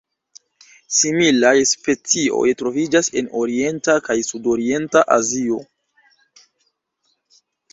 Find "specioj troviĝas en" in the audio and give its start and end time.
1.71-3.29